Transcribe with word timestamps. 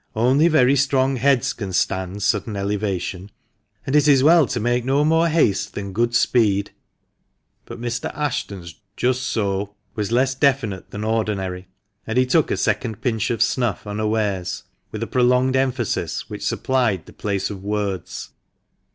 Only 0.15 0.47
very 0.47 0.75
strong 0.75 1.17
heads 1.17 1.53
can 1.53 1.73
stand 1.73 2.23
sudden 2.23 2.55
elevation; 2.55 3.29
and 3.85 3.95
it 3.95 4.07
is 4.07 4.23
well 4.23 4.47
to 4.47 4.59
make 4.59 4.83
no 4.83 5.05
more 5.05 5.29
haste 5.29 5.75
than 5.75 5.93
good 5.93 6.15
speed." 6.15 6.71
But 7.65 7.79
Mr. 7.79 8.11
Ashton's" 8.17 8.81
Just 8.97 9.21
so" 9.21 9.75
was 9.95 10.11
less 10.11 10.33
definite 10.33 10.89
than 10.89 11.03
ordinary, 11.03 11.67
and 12.07 12.17
he 12.17 12.25
took 12.25 12.49
a 12.49 12.57
second 12.57 13.01
pinch 13.03 13.29
of 13.29 13.43
snuff 13.43 13.85
unawares, 13.85 14.63
with 14.89 15.03
a 15.03 15.07
prolonged 15.07 15.55
emphasis, 15.55 16.27
which 16.31 16.47
supplied 16.47 17.05
the 17.05 17.13
place 17.13 17.51
of 17.51 17.63
words. 17.63 18.31